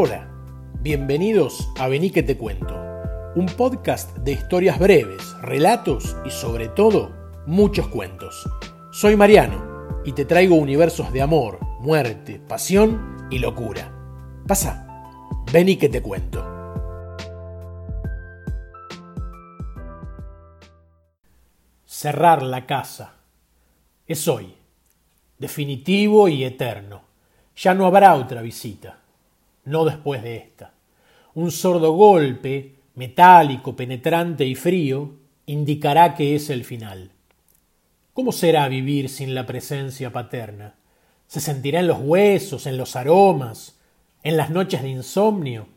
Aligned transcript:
Hola, 0.00 0.30
bienvenidos 0.80 1.70
a 1.76 1.88
Vení 1.88 2.10
que 2.10 2.22
te 2.22 2.38
cuento, 2.38 2.72
un 3.34 3.46
podcast 3.46 4.16
de 4.18 4.30
historias 4.30 4.78
breves, 4.78 5.34
relatos 5.42 6.16
y 6.24 6.30
sobre 6.30 6.68
todo 6.68 7.10
muchos 7.48 7.88
cuentos. 7.88 8.48
Soy 8.92 9.16
Mariano 9.16 9.98
y 10.04 10.12
te 10.12 10.24
traigo 10.24 10.54
universos 10.54 11.12
de 11.12 11.20
amor, 11.20 11.58
muerte, 11.80 12.38
pasión 12.38 13.26
y 13.28 13.40
locura. 13.40 13.92
Pasa, 14.46 14.86
vení 15.52 15.74
que 15.74 15.88
te 15.88 16.00
cuento. 16.00 16.46
Cerrar 21.84 22.44
la 22.44 22.66
casa. 22.66 23.14
Es 24.06 24.28
hoy, 24.28 24.54
definitivo 25.40 26.28
y 26.28 26.44
eterno. 26.44 27.02
Ya 27.56 27.74
no 27.74 27.84
habrá 27.84 28.14
otra 28.14 28.42
visita 28.42 29.00
no 29.68 29.84
después 29.84 30.22
de 30.22 30.36
esta. 30.36 30.74
Un 31.34 31.50
sordo 31.50 31.92
golpe, 31.92 32.76
metálico, 32.94 33.76
penetrante 33.76 34.44
y 34.44 34.54
frío, 34.54 35.14
indicará 35.46 36.14
que 36.14 36.34
es 36.34 36.50
el 36.50 36.64
final. 36.64 37.12
¿Cómo 38.12 38.32
será 38.32 38.68
vivir 38.68 39.08
sin 39.08 39.34
la 39.34 39.46
presencia 39.46 40.12
paterna? 40.12 40.74
¿Se 41.28 41.40
sentirá 41.40 41.80
en 41.80 41.86
los 41.86 42.00
huesos, 42.00 42.66
en 42.66 42.76
los 42.76 42.96
aromas, 42.96 43.78
en 44.22 44.36
las 44.36 44.50
noches 44.50 44.82
de 44.82 44.88
insomnio? 44.88 45.68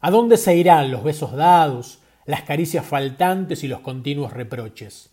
¿A 0.00 0.10
dónde 0.10 0.36
se 0.36 0.54
irán 0.56 0.90
los 0.90 1.02
besos 1.02 1.32
dados, 1.32 2.00
las 2.26 2.42
caricias 2.42 2.84
faltantes 2.84 3.64
y 3.64 3.68
los 3.68 3.80
continuos 3.80 4.32
reproches? 4.32 5.10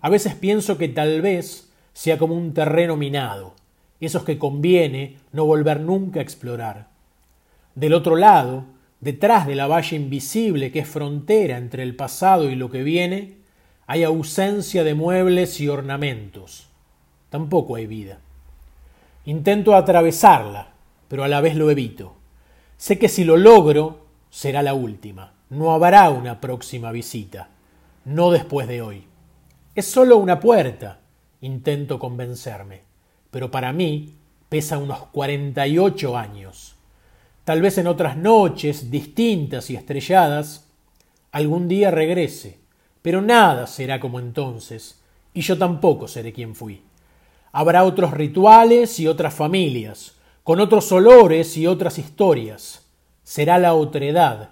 A 0.00 0.08
veces 0.08 0.34
pienso 0.34 0.78
que 0.78 0.88
tal 0.88 1.20
vez 1.20 1.70
sea 1.92 2.16
como 2.18 2.34
un 2.34 2.54
terreno 2.54 2.96
minado, 2.96 3.54
esos 4.00 4.24
que 4.24 4.38
conviene 4.38 5.18
no 5.32 5.44
volver 5.44 5.80
nunca 5.80 6.20
a 6.20 6.22
explorar. 6.22 6.88
Del 7.78 7.94
otro 7.94 8.16
lado, 8.16 8.64
detrás 8.98 9.46
de 9.46 9.54
la 9.54 9.68
valla 9.68 9.96
invisible 9.96 10.72
que 10.72 10.80
es 10.80 10.88
frontera 10.88 11.58
entre 11.58 11.84
el 11.84 11.94
pasado 11.94 12.50
y 12.50 12.56
lo 12.56 12.70
que 12.70 12.82
viene, 12.82 13.36
hay 13.86 14.02
ausencia 14.02 14.82
de 14.82 14.96
muebles 14.96 15.60
y 15.60 15.68
ornamentos. 15.68 16.66
Tampoco 17.30 17.76
hay 17.76 17.86
vida. 17.86 18.18
Intento 19.26 19.76
atravesarla, 19.76 20.72
pero 21.06 21.22
a 21.22 21.28
la 21.28 21.40
vez 21.40 21.54
lo 21.54 21.70
evito. 21.70 22.16
Sé 22.76 22.98
que 22.98 23.08
si 23.08 23.22
lo 23.22 23.36
logro, 23.36 24.06
será 24.28 24.64
la 24.64 24.74
última. 24.74 25.34
No 25.48 25.70
habrá 25.70 26.10
una 26.10 26.40
próxima 26.40 26.90
visita. 26.90 27.48
No 28.04 28.32
después 28.32 28.66
de 28.66 28.82
hoy. 28.82 29.04
Es 29.76 29.86
solo 29.86 30.16
una 30.16 30.40
puerta, 30.40 30.98
intento 31.42 32.00
convencerme. 32.00 32.82
Pero 33.30 33.52
para 33.52 33.72
mí 33.72 34.16
pesa 34.48 34.78
unos 34.78 35.06
48 35.12 36.16
años. 36.18 36.74
Tal 37.48 37.62
vez 37.62 37.78
en 37.78 37.86
otras 37.86 38.18
noches 38.18 38.90
distintas 38.90 39.70
y 39.70 39.74
estrelladas, 39.74 40.68
algún 41.32 41.66
día 41.66 41.90
regrese, 41.90 42.58
pero 43.00 43.22
nada 43.22 43.66
será 43.66 44.00
como 44.00 44.20
entonces, 44.20 45.00
y 45.32 45.40
yo 45.40 45.56
tampoco 45.56 46.08
seré 46.08 46.34
quien 46.34 46.54
fui. 46.54 46.82
Habrá 47.52 47.84
otros 47.84 48.10
rituales 48.10 49.00
y 49.00 49.08
otras 49.08 49.32
familias, 49.32 50.16
con 50.44 50.60
otros 50.60 50.92
olores 50.92 51.56
y 51.56 51.66
otras 51.66 51.98
historias. 51.98 52.86
Será 53.22 53.56
la 53.56 53.72
otredad. 53.72 54.50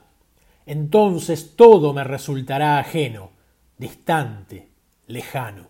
Entonces 0.65 1.55
todo 1.55 1.93
me 1.93 2.03
resultará 2.03 2.79
ajeno, 2.79 3.29
distante, 3.77 4.71
lejano. 5.07 5.67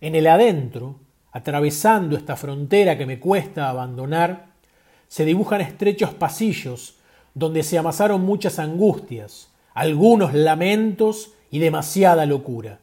En 0.00 0.14
el 0.14 0.26
adentro, 0.26 1.00
atravesando 1.32 2.16
esta 2.16 2.34
frontera 2.34 2.96
que 2.96 3.04
me 3.04 3.20
cuesta 3.20 3.68
abandonar, 3.68 4.49
se 5.10 5.24
dibujan 5.24 5.60
estrechos 5.60 6.14
pasillos 6.14 6.94
donde 7.34 7.64
se 7.64 7.76
amasaron 7.76 8.20
muchas 8.20 8.60
angustias, 8.60 9.50
algunos 9.74 10.34
lamentos 10.34 11.32
y 11.50 11.58
demasiada 11.58 12.26
locura. 12.26 12.78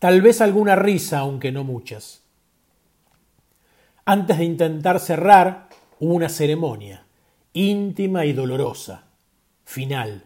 Tal 0.00 0.22
vez 0.22 0.40
alguna 0.40 0.74
risa, 0.74 1.20
aunque 1.20 1.52
no 1.52 1.62
muchas. 1.62 2.22
Antes 4.04 4.38
de 4.38 4.44
intentar 4.44 4.98
cerrar, 4.98 5.68
hubo 6.00 6.14
una 6.14 6.28
ceremonia, 6.28 7.04
íntima 7.52 8.26
y 8.26 8.32
dolorosa, 8.32 9.04
final, 9.64 10.24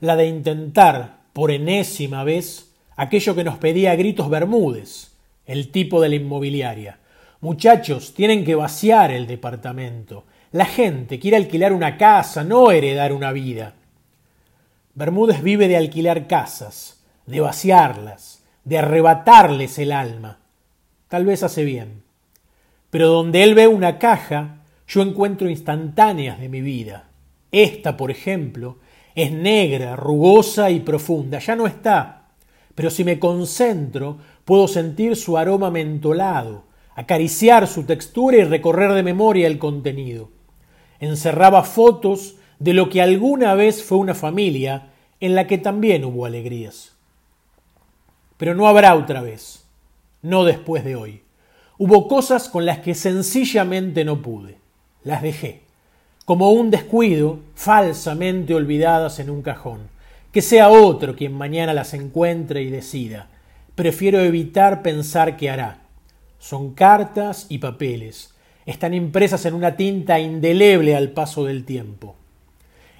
la 0.00 0.16
de 0.16 0.26
intentar, 0.26 1.18
por 1.34 1.50
enésima 1.50 2.24
vez, 2.24 2.72
aquello 2.96 3.34
que 3.34 3.44
nos 3.44 3.58
pedía 3.58 3.90
a 3.90 3.96
gritos 3.96 4.30
Bermúdez, 4.30 5.12
el 5.44 5.70
tipo 5.70 6.00
de 6.00 6.08
la 6.08 6.14
inmobiliaria. 6.14 6.98
Muchachos, 7.42 8.14
tienen 8.14 8.42
que 8.46 8.54
vaciar 8.54 9.10
el 9.10 9.26
departamento, 9.26 10.24
la 10.52 10.66
gente 10.66 11.18
quiere 11.18 11.38
alquilar 11.38 11.72
una 11.72 11.96
casa, 11.96 12.44
no 12.44 12.70
heredar 12.70 13.14
una 13.14 13.32
vida. 13.32 13.74
Bermúdez 14.94 15.42
vive 15.42 15.66
de 15.66 15.78
alquilar 15.78 16.26
casas, 16.26 17.02
de 17.24 17.40
vaciarlas, 17.40 18.44
de 18.62 18.78
arrebatarles 18.78 19.78
el 19.78 19.92
alma. 19.92 20.40
Tal 21.08 21.24
vez 21.24 21.42
hace 21.42 21.64
bien. 21.64 22.02
Pero 22.90 23.08
donde 23.08 23.42
él 23.42 23.54
ve 23.54 23.66
una 23.66 23.98
caja, 23.98 24.58
yo 24.86 25.00
encuentro 25.00 25.48
instantáneas 25.48 26.38
de 26.38 26.50
mi 26.50 26.60
vida. 26.60 27.08
Esta, 27.50 27.96
por 27.96 28.10
ejemplo, 28.10 28.76
es 29.14 29.32
negra, 29.32 29.96
rugosa 29.96 30.70
y 30.70 30.80
profunda. 30.80 31.38
Ya 31.38 31.56
no 31.56 31.66
está. 31.66 32.28
Pero 32.74 32.90
si 32.90 33.04
me 33.04 33.18
concentro, 33.18 34.18
puedo 34.44 34.68
sentir 34.68 35.16
su 35.16 35.38
aroma 35.38 35.70
mentolado, 35.70 36.64
acariciar 36.94 37.66
su 37.66 37.84
textura 37.84 38.36
y 38.36 38.44
recorrer 38.44 38.92
de 38.92 39.02
memoria 39.02 39.46
el 39.46 39.58
contenido 39.58 40.41
encerraba 41.02 41.64
fotos 41.64 42.36
de 42.60 42.72
lo 42.72 42.88
que 42.88 43.02
alguna 43.02 43.54
vez 43.54 43.82
fue 43.82 43.98
una 43.98 44.14
familia 44.14 44.90
en 45.20 45.34
la 45.34 45.48
que 45.48 45.58
también 45.58 46.04
hubo 46.04 46.26
alegrías. 46.26 46.92
Pero 48.36 48.54
no 48.54 48.68
habrá 48.68 48.94
otra 48.94 49.20
vez, 49.20 49.64
no 50.22 50.44
después 50.44 50.84
de 50.84 50.94
hoy. 50.94 51.22
Hubo 51.76 52.06
cosas 52.06 52.48
con 52.48 52.64
las 52.64 52.78
que 52.78 52.94
sencillamente 52.94 54.04
no 54.04 54.22
pude, 54.22 54.58
las 55.02 55.22
dejé, 55.22 55.62
como 56.24 56.52
un 56.52 56.70
descuido, 56.70 57.40
falsamente 57.56 58.54
olvidadas 58.54 59.18
en 59.18 59.28
un 59.28 59.42
cajón. 59.42 59.80
Que 60.30 60.40
sea 60.40 60.70
otro 60.70 61.16
quien 61.16 61.34
mañana 61.34 61.74
las 61.74 61.94
encuentre 61.94 62.62
y 62.62 62.70
decida. 62.70 63.28
Prefiero 63.74 64.20
evitar 64.20 64.82
pensar 64.82 65.36
qué 65.36 65.50
hará. 65.50 65.80
Son 66.38 66.74
cartas 66.74 67.46
y 67.48 67.58
papeles, 67.58 68.32
están 68.66 68.94
impresas 68.94 69.44
en 69.46 69.54
una 69.54 69.76
tinta 69.76 70.20
indeleble 70.20 70.94
al 70.96 71.10
paso 71.10 71.44
del 71.44 71.64
tiempo. 71.64 72.16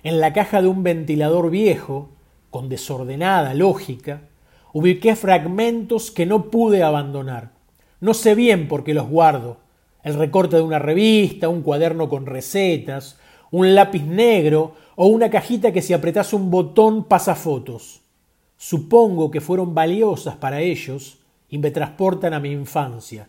En 0.03 0.21
la 0.21 0.33
caja 0.33 0.61
de 0.63 0.69
un 0.69 0.83
ventilador 0.83 1.51
viejo, 1.51 2.11
con 2.51 2.69
desordenada 2.69 3.55
lógica, 3.55 4.23
ubiqué 4.73 5.15
fragmentos 5.15 6.11
que 6.11 6.27
no 6.27 6.51
pude 6.51 6.83
abandonar. 6.83 7.53
No 8.01 8.15
sé 8.15 8.35
bien 8.35 8.67
por 8.69 8.83
qué 8.83 8.95
los 8.95 9.09
guardo. 9.09 9.59
El 10.03 10.15
recorte 10.15 10.57
de 10.57 10.63
una 10.63 10.81
revista, 10.81 11.49
un 11.49 11.63
cuaderno 11.63 12.09
con 12.09 12.27
recetas, 12.27 13.19
un 13.53 13.75
lápiz 13.75 14.03
negro 14.03 14.75
o 14.97 15.07
una 15.07 15.31
cajita 15.31 15.73
que 15.73 15.83
si 15.83 15.93
apretase 15.93 16.35
un 16.35 16.51
botón 16.51 17.05
pasa 17.05 17.37
fotos. 17.37 18.03
Supongo 18.57 19.31
que 19.31 19.41
fueron 19.41 19.75
valiosas 19.75 20.37
para 20.37 20.61
ellos 20.61 21.19
y 21.49 21.59
me 21.59 21.71
transportan 21.71 22.35
a 22.35 22.41
mi 22.41 22.51
infancia. 22.51 23.29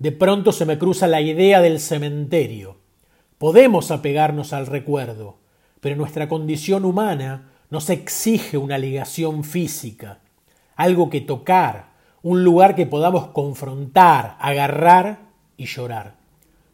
De 0.00 0.12
pronto 0.12 0.50
se 0.50 0.64
me 0.64 0.78
cruza 0.78 1.06
la 1.06 1.20
idea 1.20 1.60
del 1.60 1.78
cementerio. 1.78 2.78
Podemos 3.36 3.90
apegarnos 3.90 4.54
al 4.54 4.66
recuerdo, 4.66 5.36
pero 5.80 5.94
nuestra 5.94 6.26
condición 6.26 6.86
humana 6.86 7.50
nos 7.68 7.90
exige 7.90 8.56
una 8.56 8.78
ligación 8.78 9.44
física, 9.44 10.20
algo 10.74 11.10
que 11.10 11.20
tocar, 11.20 11.90
un 12.22 12.44
lugar 12.44 12.76
que 12.76 12.86
podamos 12.86 13.26
confrontar, 13.28 14.38
agarrar 14.40 15.18
y 15.58 15.66
llorar. 15.66 16.14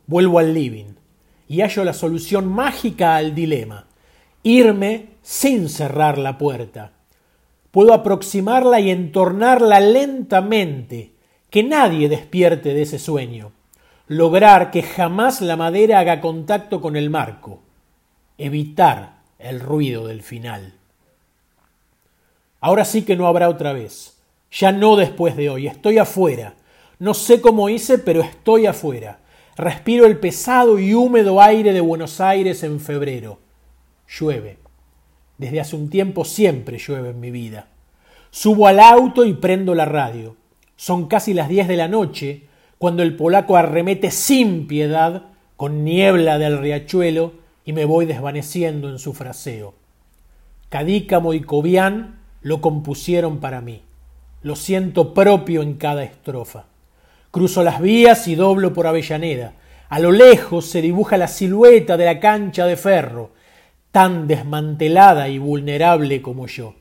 Vuelvo 0.07 0.39
al 0.39 0.55
living 0.55 0.95
y 1.49 1.63
hallo 1.63 1.83
la 1.83 1.95
solución 1.95 2.47
mágica 2.47 3.17
al 3.17 3.35
dilema, 3.35 3.89
irme 4.45 5.09
sin 5.23 5.69
cerrar 5.69 6.17
la 6.17 6.39
puerta. 6.39 6.93
Puedo 7.73 7.93
aproximarla 7.93 8.79
y 8.79 8.91
entornarla 8.91 9.81
lentamente, 9.81 11.16
que 11.51 11.63
nadie 11.63 12.09
despierte 12.09 12.75
de 12.75 12.83
ese 12.83 12.99
sueño, 12.99 13.53
lograr 14.09 14.71
que 14.71 14.83
jamás 14.83 15.41
la 15.41 15.57
madera 15.57 16.01
haga 16.01 16.21
contacto 16.21 16.81
con 16.81 16.97
el 16.97 17.11
marco, 17.11 17.61
evitar 18.39 19.23
el 19.39 19.61
ruido 19.61 20.07
del 20.07 20.23
final. 20.23 20.75
Ahora 22.61 22.85
sí 22.85 23.03
que 23.03 23.17
no 23.17 23.27
habrá 23.27 23.49
otra 23.49 23.73
vez, 23.73 24.19
ya 24.51 24.73
no 24.73 24.97
después 24.97 25.37
de 25.37 25.51
hoy, 25.51 25.67
estoy 25.67 25.99
afuera, 25.99 26.55
no 26.99 27.13
sé 27.13 27.41
cómo 27.43 27.69
hice, 27.69 27.99
pero 27.99 28.23
estoy 28.23 28.67
afuera. 28.67 29.19
Respiro 29.57 30.07
el 30.07 30.19
pesado 30.19 30.79
y 30.79 30.95
húmedo 30.95 31.43
aire 31.43 31.73
de 31.73 31.81
Buenos 31.81 32.21
Aires 32.21 32.63
en 32.63 32.81
febrero. 32.81 33.39
Llueve. 34.09 34.59
Desde 35.37 35.61
hace 35.61 35.77
un 35.77 35.91
tiempo 35.91 36.25
siempre 36.25 36.79
llueve 36.79 37.11
en 37.11 37.21
mi 37.21 37.31
vida. 37.31 37.69
Subo 38.31 38.67
al 38.67 38.81
auto 38.81 39.25
y 39.25 39.35
prendo 39.35 39.75
la 39.75 39.85
radio. 39.85 40.37
Son 40.77 41.07
casi 41.07 41.35
las 41.35 41.49
diez 41.49 41.69
de 41.69 41.77
la 41.77 41.89
noche 41.89 42.43
cuando 42.79 43.03
el 43.03 43.17
polaco 43.17 43.57
arremete 43.57 44.11
sin 44.11 44.67
piedad 44.67 45.25
con 45.57 45.85
niebla 45.85 46.39
del 46.39 46.59
riachuelo 46.59 47.33
y 47.65 47.73
me 47.73 47.85
voy 47.85 48.07
desvaneciendo 48.07 48.91
en 48.91 48.99
su 48.99 49.15
fraseo. 49.15 49.75
Cadícamo 50.69 51.33
y 51.33 51.41
Cobian 51.41 52.21
lo 52.43 52.61
compusieron 52.61 53.39
para 53.39 53.61
mí. 53.61 53.83
Lo 54.43 54.55
siento 54.55 55.15
propio 55.15 55.63
en 55.63 55.75
cada 55.75 56.05
estrofa. 56.05 56.67
Cruzo 57.31 57.65
las 57.65 57.81
vías 57.81 58.29
y 58.29 58.35
doblo 58.35 58.73
por 58.73 58.87
Avellaneda. 58.87 59.55
A 59.89 59.99
lo 59.99 60.13
lejos 60.13 60.67
se 60.67 60.83
dibuja 60.83 61.17
la 61.17 61.29
silueta 61.29 61.97
de 61.97 62.05
la 62.05 62.21
cancha 62.21 62.67
de 62.67 62.77
ferro, 62.77 63.31
tan 63.91 64.27
desmantelada 64.27 65.29
y 65.29 65.39
vulnerable 65.39 66.23
como 66.23 66.47
yo. 66.47 66.75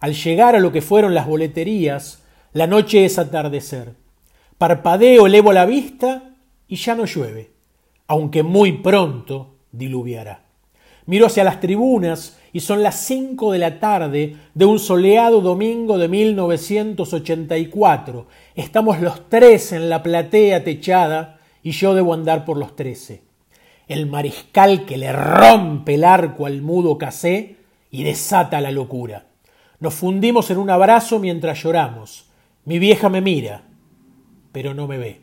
Al 0.00 0.14
llegar 0.14 0.54
a 0.54 0.60
lo 0.60 0.72
que 0.72 0.80
fueron 0.80 1.14
las 1.14 1.26
boleterías, 1.26 2.22
la 2.52 2.66
noche 2.66 3.04
es 3.04 3.18
atardecer. 3.18 3.94
Parpadeo, 4.58 5.26
elevo 5.26 5.52
la 5.52 5.66
vista 5.66 6.34
y 6.66 6.76
ya 6.76 6.94
no 6.94 7.04
llueve, 7.04 7.50
aunque 8.08 8.42
muy 8.42 8.72
pronto 8.72 9.56
diluviará. 9.70 10.42
Miro 11.06 11.26
hacia 11.26 11.44
las 11.44 11.60
tribunas 11.60 12.38
y 12.52 12.60
son 12.60 12.82
las 12.82 12.96
cinco 12.96 13.52
de 13.52 13.58
la 13.58 13.78
tarde 13.78 14.36
de 14.54 14.64
un 14.64 14.78
soleado 14.78 15.40
domingo 15.40 15.96
de 15.96 16.08
1984. 16.08 18.26
Estamos 18.54 19.00
los 19.00 19.28
tres 19.28 19.72
en 19.72 19.88
la 19.88 20.02
platea 20.02 20.64
techada 20.64 21.38
y 21.62 21.70
yo 21.70 21.94
debo 21.94 22.14
andar 22.14 22.44
por 22.44 22.56
los 22.56 22.74
trece. 22.76 23.22
El 23.86 24.06
mariscal 24.06 24.86
que 24.86 24.98
le 24.98 25.12
rompe 25.12 25.94
el 25.94 26.04
arco 26.04 26.46
al 26.46 26.62
mudo 26.62 26.98
casé 26.98 27.56
y 27.90 28.02
desata 28.02 28.60
la 28.60 28.70
locura. 28.70 29.26
Nos 29.78 29.94
fundimos 29.94 30.50
en 30.50 30.58
un 30.58 30.70
abrazo 30.70 31.18
mientras 31.18 31.62
lloramos. 31.62 32.29
Mi 32.64 32.78
vieja 32.78 33.08
me 33.08 33.20
mira, 33.20 33.62
pero 34.52 34.74
no 34.74 34.86
me 34.86 34.98
ve. 34.98 35.20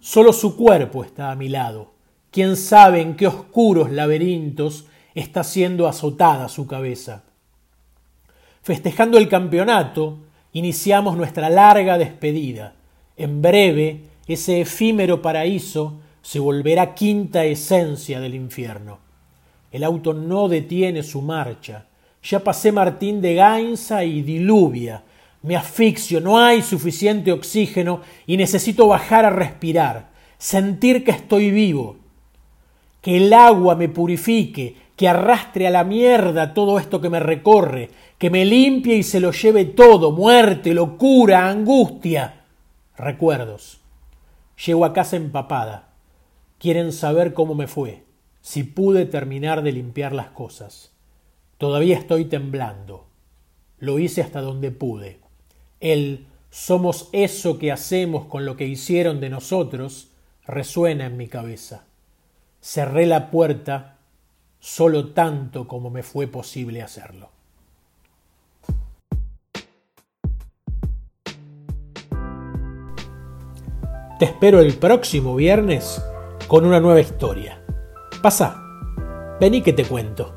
Solo 0.00 0.32
su 0.32 0.56
cuerpo 0.56 1.04
está 1.04 1.30
a 1.30 1.36
mi 1.36 1.48
lado. 1.48 1.92
Quién 2.30 2.56
sabe 2.56 3.00
en 3.00 3.16
qué 3.16 3.26
oscuros 3.26 3.90
laberintos 3.90 4.86
está 5.14 5.44
siendo 5.44 5.88
azotada 5.88 6.48
su 6.48 6.66
cabeza. 6.66 7.24
Festejando 8.62 9.18
el 9.18 9.28
campeonato, 9.28 10.18
iniciamos 10.52 11.16
nuestra 11.16 11.48
larga 11.50 11.98
despedida. 11.98 12.74
En 13.16 13.42
breve, 13.42 14.04
ese 14.26 14.60
efímero 14.60 15.22
paraíso 15.22 16.00
se 16.22 16.38
volverá 16.38 16.94
quinta 16.94 17.44
esencia 17.44 18.20
del 18.20 18.34
infierno. 18.34 18.98
El 19.70 19.84
auto 19.84 20.14
no 20.14 20.48
detiene 20.48 21.02
su 21.02 21.20
marcha 21.20 21.86
ya 22.24 22.40
pasé 22.40 22.72
Martín 22.72 23.20
de 23.20 23.34
Gainza 23.34 24.02
y 24.04 24.22
Diluvia. 24.22 25.02
Me 25.44 25.56
asfixio, 25.56 26.22
no 26.22 26.38
hay 26.38 26.62
suficiente 26.62 27.30
oxígeno 27.30 28.00
y 28.26 28.38
necesito 28.38 28.88
bajar 28.88 29.26
a 29.26 29.30
respirar, 29.30 30.08
sentir 30.38 31.04
que 31.04 31.10
estoy 31.10 31.50
vivo. 31.50 31.96
Que 33.02 33.18
el 33.18 33.30
agua 33.34 33.74
me 33.74 33.90
purifique, 33.90 34.74
que 34.96 35.06
arrastre 35.06 35.66
a 35.66 35.70
la 35.70 35.84
mierda 35.84 36.54
todo 36.54 36.78
esto 36.78 36.98
que 36.98 37.10
me 37.10 37.20
recorre, 37.20 37.90
que 38.16 38.30
me 38.30 38.46
limpie 38.46 38.96
y 38.96 39.02
se 39.02 39.20
lo 39.20 39.32
lleve 39.32 39.66
todo, 39.66 40.12
muerte, 40.12 40.72
locura, 40.72 41.46
angustia. 41.50 42.46
Recuerdos. 42.96 43.82
Llego 44.64 44.86
a 44.86 44.94
casa 44.94 45.16
empapada. 45.16 45.90
Quieren 46.58 46.90
saber 46.90 47.34
cómo 47.34 47.54
me 47.54 47.66
fue, 47.66 48.04
si 48.40 48.64
pude 48.64 49.04
terminar 49.04 49.62
de 49.62 49.72
limpiar 49.72 50.14
las 50.14 50.28
cosas. 50.28 50.94
Todavía 51.58 51.98
estoy 51.98 52.24
temblando. 52.24 53.04
Lo 53.78 53.98
hice 53.98 54.22
hasta 54.22 54.40
donde 54.40 54.70
pude. 54.70 55.23
El 55.80 56.26
somos 56.50 57.08
eso 57.12 57.58
que 57.58 57.72
hacemos 57.72 58.26
con 58.26 58.44
lo 58.46 58.56
que 58.56 58.66
hicieron 58.66 59.20
de 59.20 59.28
nosotros 59.28 60.08
resuena 60.46 61.06
en 61.06 61.16
mi 61.16 61.26
cabeza. 61.26 61.84
Cerré 62.60 63.06
la 63.06 63.30
puerta 63.30 63.98
solo 64.60 65.12
tanto 65.12 65.66
como 65.66 65.90
me 65.90 66.02
fue 66.02 66.26
posible 66.26 66.80
hacerlo. 66.80 67.30
Te 74.18 74.26
espero 74.26 74.60
el 74.60 74.74
próximo 74.74 75.34
viernes 75.34 76.00
con 76.46 76.64
una 76.64 76.78
nueva 76.78 77.00
historia. 77.00 77.60
Pasa, 78.22 78.62
vení 79.40 79.60
que 79.60 79.72
te 79.72 79.84
cuento. 79.84 80.33